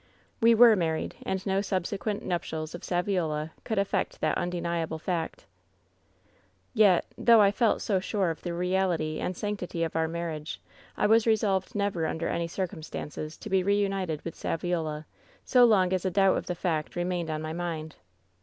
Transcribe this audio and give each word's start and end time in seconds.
We 0.41 0.55
were 0.55 0.75
married, 0.75 1.13
and 1.27 1.45
no 1.45 1.61
subsequent 1.61 2.25
nuptials 2.25 2.73
of 2.73 2.81
Saviola 2.81 3.51
could 3.63 3.77
affect 3.77 4.19
that 4.19 4.35
undeniable 4.35 4.97
fact. 4.97 5.45
"Yet— 6.73 7.05
^though 7.21 7.37
I 7.39 7.51
felt 7.51 7.83
so 7.83 7.99
sure 7.99 8.31
of 8.31 8.41
the 8.41 8.55
reality 8.55 9.19
and 9.19 9.37
sanc 9.37 9.59
tity 9.59 9.85
of 9.85 9.95
our 9.95 10.07
marriage, 10.07 10.59
I 10.97 11.05
was 11.05 11.27
resolved 11.27 11.75
never 11.75 12.07
under 12.07 12.29
any 12.29 12.47
circumstances 12.47 13.37
to 13.37 13.47
be 13.47 13.61
reunited 13.61 14.23
with 14.25 14.33
Saviola 14.33 15.05
so 15.45 15.65
long 15.65 15.93
as 15.93 16.03
a 16.03 16.09
doubt 16.09 16.35
of 16.35 16.47
the 16.47 16.55
fact 16.55 16.95
remained 16.95 17.29
on 17.29 17.43
my 17.43 17.53
mind. 17.53 17.97